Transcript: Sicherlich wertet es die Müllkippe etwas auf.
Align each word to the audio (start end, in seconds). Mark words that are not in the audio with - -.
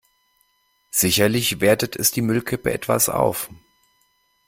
Sicherlich 0.89 1.59
wertet 1.61 1.95
es 1.95 2.09
die 2.09 2.23
Müllkippe 2.23 2.73
etwas 2.73 3.07
auf. 3.07 3.51